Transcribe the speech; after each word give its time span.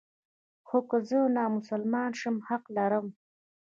خو 0.67 0.77
که 0.89 0.97
زه 1.09 1.19
نامسلمان 1.37 2.11
شم 2.19 2.37
حق 2.47 2.65
لرم. 2.75 3.07